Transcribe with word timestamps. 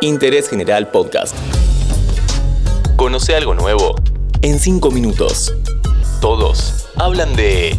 Interés 0.00 0.48
General 0.48 0.88
Podcast. 0.90 1.34
Conoce 2.96 3.34
algo 3.34 3.54
nuevo 3.54 3.96
en 4.42 4.58
5 4.58 4.90
minutos. 4.90 5.52
Todos 6.20 6.88
hablan 6.96 7.34
de... 7.36 7.76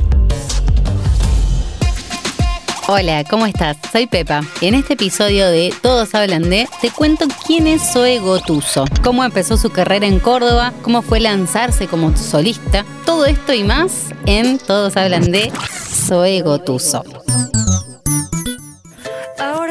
Hola, 2.87 3.23
¿cómo 3.23 3.45
estás? 3.45 3.77
Soy 3.91 4.07
Pepa. 4.07 4.41
En 4.61 4.73
este 4.73 4.93
episodio 4.93 5.47
de 5.47 5.73
Todos 5.81 6.15
hablan 6.15 6.49
de, 6.49 6.67
te 6.81 6.89
cuento 6.89 7.25
quién 7.45 7.67
es 7.67 7.93
Zoe 7.93 8.19
Gotuso, 8.19 8.85
cómo 9.03 9.23
empezó 9.23 9.57
su 9.57 9.69
carrera 9.69 10.07
en 10.07 10.19
Córdoba, 10.19 10.73
cómo 10.81 11.01
fue 11.01 11.19
lanzarse 11.19 11.87
como 11.87 12.17
solista, 12.17 12.85
todo 13.05 13.25
esto 13.25 13.53
y 13.53 13.63
más 13.63 14.07
en 14.25 14.57
Todos 14.57 14.97
hablan 14.97 15.31
de 15.31 15.51
Zoe 16.07 16.41
Gotuso 16.41 17.03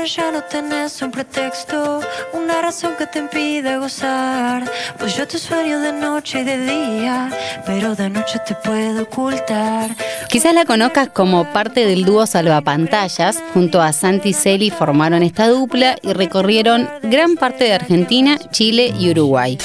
ya 0.08 0.30
no 0.30 0.42
tenés 0.42 1.02
un 1.02 1.10
pretexto, 1.10 2.00
una 2.32 2.62
razón 2.62 2.94
que 2.96 3.06
te 3.06 3.18
impide 3.18 3.76
gozar. 3.76 4.70
Pues 4.98 5.16
yo 5.16 5.26
te 5.26 5.38
sueño 5.38 5.80
de 5.80 5.92
noche 5.92 6.40
y 6.40 6.44
de 6.44 6.58
día, 6.58 7.30
pero 7.66 7.94
de 7.94 8.08
noche 8.08 8.38
te 8.46 8.54
puedo 8.54 9.02
ocultar. 9.02 9.94
Quizás 10.28 10.54
la 10.54 10.64
conozcas 10.64 11.08
como 11.08 11.52
parte 11.52 11.84
del 11.84 12.04
dúo 12.04 12.26
Salvapantallas. 12.26 13.42
Junto 13.52 13.82
a 13.82 13.92
Santi 13.92 14.32
Celi 14.32 14.70
formaron 14.70 15.22
esta 15.22 15.48
dupla 15.48 15.96
y 16.02 16.12
recorrieron 16.12 16.88
gran 17.02 17.36
parte 17.36 17.64
de 17.64 17.74
Argentina, 17.74 18.38
Chile 18.50 18.94
y 18.98 19.10
Uruguay. 19.10 19.58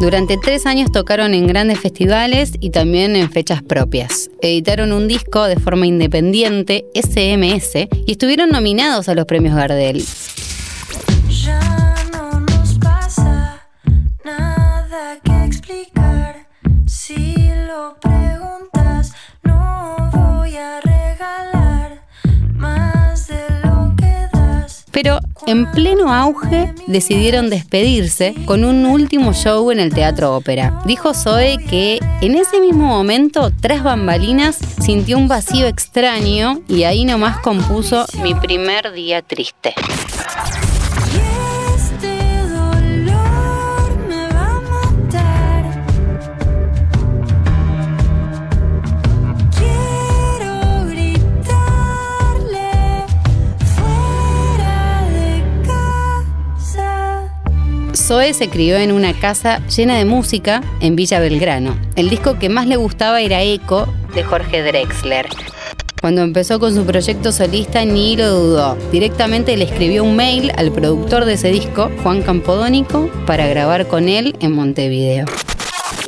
Durante 0.00 0.36
tres 0.38 0.64
años 0.64 0.92
tocaron 0.92 1.34
en 1.34 1.48
grandes 1.48 1.80
festivales 1.80 2.52
y 2.60 2.70
también 2.70 3.16
en 3.16 3.32
fechas 3.32 3.62
propias. 3.64 4.30
Editaron 4.40 4.92
un 4.92 5.08
disco 5.08 5.44
de 5.44 5.56
forma 5.56 5.88
independiente, 5.88 6.86
SMS, 6.94 7.88
y 8.06 8.12
estuvieron 8.12 8.50
nominados 8.50 9.08
a 9.08 9.14
los 9.16 9.24
premios 9.24 9.56
Gardel. 9.56 10.04
Ya 11.28 11.94
no 12.12 12.38
nos 12.38 12.78
pasa 12.78 13.66
nada 14.24 15.18
que 15.24 15.44
explicar. 15.44 16.46
Si 16.86 17.34
lo 17.66 17.96
preguntas, 18.00 19.14
no 19.42 20.10
voy 20.12 20.56
a 20.56 20.80
regalar 20.80 22.04
más 22.54 23.26
de 23.26 23.40
lo 23.64 23.96
que 23.96 24.14
das. 24.32 24.84
Pero 24.92 25.18
en 25.48 25.70
pleno 25.70 26.12
auge 26.12 26.74
decidieron 26.86 27.48
despedirse 27.48 28.34
con 28.44 28.64
un 28.64 28.84
último 28.84 29.32
show 29.32 29.70
en 29.70 29.80
el 29.80 29.94
Teatro 29.94 30.36
Ópera. 30.36 30.82
Dijo 30.84 31.14
Zoe 31.14 31.56
que 31.70 31.98
en 32.20 32.34
ese 32.34 32.60
mismo 32.60 32.86
momento, 32.86 33.50
tras 33.58 33.82
bambalinas, 33.82 34.58
sintió 34.82 35.16
un 35.16 35.26
vacío 35.26 35.66
extraño 35.66 36.60
y 36.68 36.82
ahí 36.82 37.06
nomás 37.06 37.38
compuso 37.38 38.04
Mi 38.22 38.34
primer 38.34 38.92
día 38.92 39.22
triste. 39.22 39.74
Zoe 58.08 58.32
se 58.32 58.48
crió 58.48 58.78
en 58.78 58.90
una 58.90 59.12
casa 59.12 59.60
llena 59.66 59.98
de 59.98 60.06
música 60.06 60.62
en 60.80 60.96
Villa 60.96 61.20
Belgrano. 61.20 61.78
El 61.94 62.08
disco 62.08 62.38
que 62.38 62.48
más 62.48 62.66
le 62.66 62.76
gustaba 62.76 63.20
era 63.20 63.42
Eco 63.42 63.86
de 64.14 64.24
Jorge 64.24 64.62
Drexler. 64.62 65.26
Cuando 66.00 66.22
empezó 66.22 66.58
con 66.58 66.74
su 66.74 66.86
proyecto 66.86 67.32
solista 67.32 67.84
ni 67.84 68.16
lo 68.16 68.30
dudó. 68.30 68.78
Directamente 68.90 69.54
le 69.58 69.64
escribió 69.66 70.04
un 70.04 70.16
mail 70.16 70.52
al 70.56 70.72
productor 70.72 71.26
de 71.26 71.34
ese 71.34 71.50
disco, 71.50 71.90
Juan 72.02 72.22
Campodónico, 72.22 73.10
para 73.26 73.46
grabar 73.46 73.86
con 73.86 74.08
él 74.08 74.34
en 74.40 74.52
Montevideo. 74.52 75.26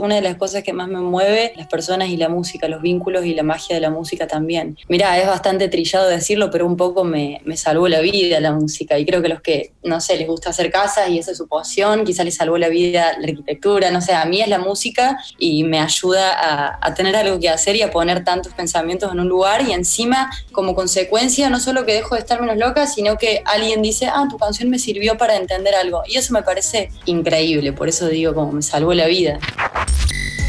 Una 0.00 0.16
de 0.16 0.22
las 0.22 0.36
cosas 0.36 0.62
que 0.62 0.72
más 0.72 0.88
me 0.88 1.00
mueve, 1.00 1.52
las 1.56 1.66
personas 1.66 2.08
y 2.08 2.16
la 2.16 2.28
música, 2.28 2.68
los 2.68 2.83
vínculos 2.83 3.24
y 3.24 3.34
la 3.34 3.42
magia 3.42 3.74
de 3.74 3.80
la 3.80 3.90
música 3.90 4.27
también. 4.27 4.77
Mirá, 4.88 5.18
es 5.18 5.27
bastante 5.27 5.68
trillado 5.68 6.08
decirlo, 6.08 6.50
pero 6.50 6.66
un 6.66 6.77
poco 6.77 7.05
me, 7.05 7.40
me 7.44 7.56
salvó 7.56 7.88
la 7.88 8.00
vida 8.00 8.40
la 8.40 8.52
música. 8.52 8.98
Y 8.98 9.06
creo 9.06 9.22
que 9.22 9.28
los 9.28 9.40
que, 9.40 9.72
no 9.83 10.00
sé, 10.00 10.16
les 10.16 10.27
gusta 10.27 10.50
hacer 10.50 10.70
casas 10.70 11.08
y 11.08 11.18
esa 11.18 11.33
es 11.33 11.39
su 11.39 11.48
pasión, 11.48 12.05
quizá 12.05 12.24
les 12.24 12.36
salvó 12.36 12.58
la 12.58 12.68
vida 12.68 13.12
la 13.18 13.28
arquitectura, 13.28 13.90
no 13.90 14.00
sé, 14.00 14.14
a 14.14 14.24
mí 14.24 14.40
es 14.40 14.48
la 14.48 14.58
música 14.58 15.18
y 15.39 15.64
me 15.64 15.78
ayuda 15.80 16.33
a, 16.33 16.78
a 16.80 16.94
tener 16.94 17.16
algo 17.16 17.39
que 17.39 17.48
hacer 17.48 17.77
y 17.77 17.83
a 17.83 17.90
poner 17.90 18.24
tantos 18.24 18.52
pensamientos 18.55 19.12
en 19.12 19.20
un 19.20 19.28
lugar 19.28 19.62
y 19.62 19.72
encima, 19.72 20.30
como 20.52 20.74
consecuencia, 20.74 21.50
no 21.50 21.60
solo 21.60 21.84
que 21.84 21.94
dejo 21.94 22.14
de 22.14 22.20
estar 22.20 22.40
menos 22.40 22.56
loca, 22.56 22.86
sino 22.86 23.16
que 23.16 23.42
alguien 23.44 23.83
dice, 23.83 24.06
ah, 24.06 24.27
tu 24.30 24.39
canción 24.39 24.70
me 24.70 24.78
sirvió 24.78 25.16
para 25.16 25.36
entender 25.36 25.74
algo. 25.74 26.02
Y 26.06 26.16
eso 26.16 26.33
me 26.33 26.42
parece 26.42 26.90
increíble, 27.06 27.72
por 27.72 27.89
eso 27.89 28.08
digo, 28.08 28.34
como 28.34 28.52
me 28.52 28.62
salvó 28.62 28.94
la 28.94 29.06
vida. 29.06 29.39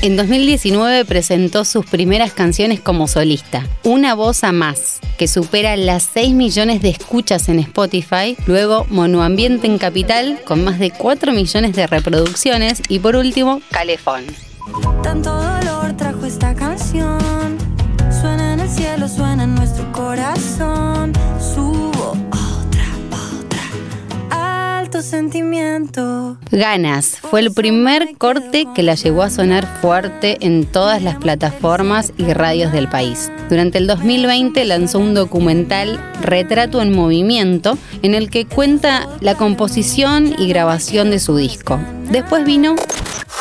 En 0.04 0.18
2019 0.18 1.06
presentó 1.06 1.64
sus 1.64 1.86
primeras 1.86 2.34
canciones 2.34 2.82
como 2.82 3.08
solista, 3.08 3.68
Una 3.84 4.16
voz 4.16 4.44
a 4.44 4.52
más, 4.52 5.00
que 5.20 5.28
supera 5.28 5.78
las 5.78 6.10
6 6.12 6.34
millones 6.34 6.82
de 6.82 6.90
escuchas 6.90 7.48
en 7.50 7.60
Spotify, 7.60 8.36
luego 8.48 8.88
Monoambiente 8.90 9.68
en 9.68 9.78
Capital, 9.78 10.40
con 10.44 10.64
más 10.64 10.80
de 10.80 10.90
4 10.90 11.34
millones 11.34 11.76
de 11.76 11.86
reproducciones, 11.86 12.82
y 12.90 12.98
por 12.98 13.16
último, 13.16 13.62
Calefón. 13.70 14.26
Tanto 15.04 15.36
dolor 15.36 15.96
trajo 15.96 16.26
esta 16.26 16.56
canción. 16.56 17.60
Suena 18.10 18.54
en 18.54 18.62
el 18.62 18.70
cielo, 18.70 19.08
suena 19.08 19.44
en 19.44 19.54
nuestro 19.54 19.92
corazón. 19.92 21.14
Subo 21.40 21.92
otra, 21.92 22.11
sentimiento. 25.12 26.38
Ganas 26.52 27.20
fue 27.20 27.42
el 27.42 27.54
primer 27.54 28.18
corte 28.18 28.66
que 28.74 28.82
la 28.82 28.96
llevó 28.96 29.24
a 29.24 29.30
sonar 29.30 29.68
fuerte 29.82 30.38
en 30.40 30.66
todas 30.66 31.04
las 31.04 31.18
plataformas 31.18 32.14
y 32.18 32.32
radios 32.32 32.72
del 32.72 32.88
país. 32.88 33.30
Durante 33.50 33.78
el 33.78 33.88
2020 33.88 34.64
lanzó 34.64 35.00
un 35.00 35.14
documental 35.14 36.00
Retrato 36.22 36.82
en 36.82 36.94
Movimiento 36.94 37.78
en 38.02 38.16
el 38.16 38.30
que 38.30 38.46
cuenta 38.46 39.08
la 39.20 39.36
composición 39.36 40.34
y 40.40 40.48
grabación 40.48 41.12
de 41.12 41.20
su 41.20 41.36
disco. 41.36 41.78
Después 42.10 42.46
vino 42.46 42.76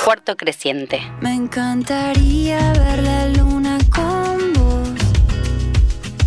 Cuarto 0.05 0.37
Creciente. 0.37 1.01
Me 1.21 1.35
encantaría 1.35 2.73
ver 2.73 3.03
la 3.05 3.29
luna 3.29 3.79
con 3.95 4.53
vos. 4.55 4.89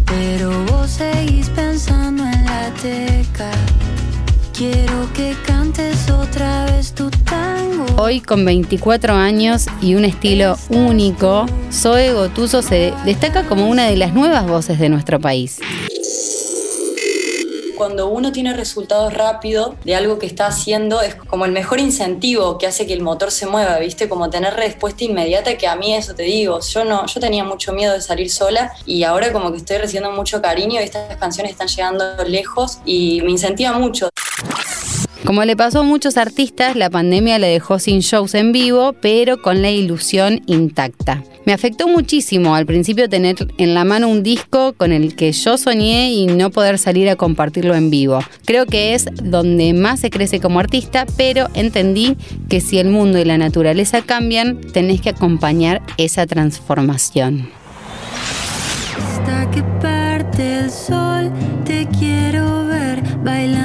Pero 0.05 0.63
vos 0.65 0.89
seguís 0.89 1.49
pensando 1.49 2.23
en 2.23 2.45
la 2.45 2.71
teca. 2.81 3.72
Quiero 4.53 5.11
que 5.15 5.35
cantes 5.47 6.11
otra 6.11 6.65
vez 6.65 6.93
tu 6.93 7.09
tango. 7.09 7.85
Hoy 7.97 8.21
con 8.21 8.45
24 8.45 9.15
años 9.15 9.65
y 9.81 9.95
un 9.95 10.05
estilo 10.05 10.57
único, 10.69 11.47
Zoe 11.71 12.13
Gotuso 12.13 12.61
se 12.61 12.93
destaca 13.03 13.47
como 13.47 13.67
una 13.67 13.87
de 13.87 13.97
las 13.97 14.13
nuevas 14.13 14.45
voces 14.45 14.77
de 14.77 14.89
nuestro 14.89 15.19
país. 15.19 15.59
cuando 17.75 18.07
uno 18.07 18.31
tiene 18.31 18.53
resultados 18.53 19.13
rápidos 19.13 19.73
de 19.83 19.93
algo 19.93 20.17
que 20.17 20.25
está 20.25 20.47
haciendo, 20.47 21.01
es 21.01 21.15
como 21.15 21.43
el 21.43 21.51
mejor 21.51 21.81
incentivo 21.81 22.57
que 22.57 22.65
hace 22.65 22.87
que 22.87 22.93
el 22.93 23.01
motor 23.01 23.29
se 23.29 23.45
mueva, 23.45 23.77
¿viste? 23.79 24.07
Como 24.07 24.29
tener 24.29 24.53
respuesta 24.53 25.03
inmediata, 25.03 25.57
que 25.57 25.67
a 25.67 25.75
mí 25.75 25.93
eso 25.93 26.15
te 26.15 26.23
digo, 26.23 26.61
yo 26.61 26.85
no, 26.85 27.05
yo 27.07 27.19
tenía 27.19 27.43
mucho 27.43 27.73
miedo 27.73 27.93
de 27.93 27.99
salir 27.99 28.29
sola 28.29 28.71
y 28.85 29.03
ahora 29.03 29.33
como 29.33 29.51
que 29.51 29.57
estoy 29.57 29.79
recibiendo 29.79 30.11
mucho 30.11 30.41
cariño 30.41 30.79
y 30.79 30.83
estas 30.85 31.17
canciones 31.17 31.51
están 31.51 31.67
llegando 31.67 32.05
lejos 32.25 32.79
y 32.85 33.21
me 33.23 33.31
incentiva 33.31 33.73
mucho. 33.73 34.12
Como 35.33 35.45
le 35.45 35.57
pasó 35.57 35.79
a 35.79 35.83
muchos 35.83 36.17
artistas, 36.17 36.75
la 36.75 36.91
pandemia 36.91 37.39
le 37.39 37.47
dejó 37.47 37.79
sin 37.79 38.01
shows 38.01 38.35
en 38.35 38.51
vivo, 38.51 38.93
pero 39.01 39.41
con 39.41 39.63
la 39.63 39.71
ilusión 39.71 40.41
intacta. 40.45 41.23
Me 41.45 41.53
afectó 41.53 41.87
muchísimo 41.87 42.53
al 42.53 42.67
principio 42.67 43.09
tener 43.09 43.37
en 43.57 43.73
la 43.73 43.83
mano 43.83 44.09
un 44.09 44.21
disco 44.21 44.73
con 44.73 44.91
el 44.91 45.15
que 45.15 45.31
yo 45.31 45.57
soñé 45.57 46.11
y 46.11 46.27
no 46.27 46.51
poder 46.51 46.77
salir 46.77 47.09
a 47.09 47.15
compartirlo 47.15 47.73
en 47.73 47.89
vivo. 47.89 48.19
Creo 48.45 48.67
que 48.67 48.93
es 48.93 49.07
donde 49.23 49.73
más 49.73 50.01
se 50.01 50.11
crece 50.11 50.39
como 50.39 50.59
artista, 50.59 51.07
pero 51.17 51.49
entendí 51.55 52.15
que 52.47 52.61
si 52.61 52.77
el 52.77 52.89
mundo 52.89 53.17
y 53.17 53.25
la 53.25 53.39
naturaleza 53.39 54.03
cambian, 54.03 54.61
tenés 54.61 55.01
que 55.01 55.09
acompañar 55.09 55.81
esa 55.97 56.27
transformación. 56.27 57.49
Hasta 58.99 59.49
que 59.49 59.63
parte 59.81 60.59
el 60.59 60.69
sol, 60.69 61.31
te 61.65 61.87
quiero 61.87 62.67
ver 62.67 63.01
bailando 63.23 63.62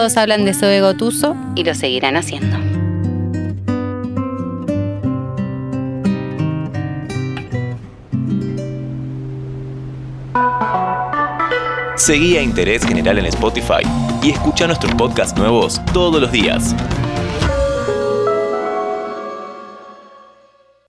Todos 0.00 0.16
hablan 0.16 0.46
de 0.46 0.54
Zoe 0.54 0.80
Gotuso 0.80 1.36
y 1.54 1.62
lo 1.62 1.74
seguirán 1.74 2.16
haciendo. 2.16 2.56
Seguí 11.96 12.38
a 12.38 12.42
Interés 12.42 12.82
General 12.86 13.18
en 13.18 13.26
Spotify 13.26 13.82
y 14.22 14.30
escucha 14.30 14.66
nuestros 14.66 14.94
podcasts 14.94 15.38
nuevos 15.38 15.82
todos 15.92 16.18
los 16.18 16.32
días. 16.32 16.74